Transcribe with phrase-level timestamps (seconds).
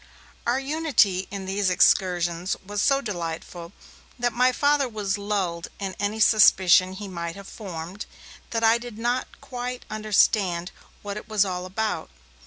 [0.47, 3.71] Our unity in these excursions was so delightful,
[4.17, 8.07] that my Father was lulled in any suspicion he might have formed
[8.49, 10.71] that I did not quite understand
[11.03, 12.09] what it was all about.